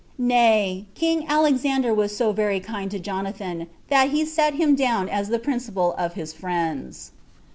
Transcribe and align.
Nay, 0.17 0.87
king 0.95 1.27
Alexander 1.27 1.93
was 1.93 2.17
so 2.17 2.31
very 2.31 2.59
kind 2.59 2.89
to 2.89 2.97
Jonathan, 2.97 3.67
that 3.89 4.09
he 4.09 4.25
set 4.25 4.55
him 4.55 4.73
down 4.73 5.07
as 5.07 5.27
the 5.29 5.37
principal 5.37 5.93
of 5.93 6.13
his 6.15 6.33
friends. 6.33 7.11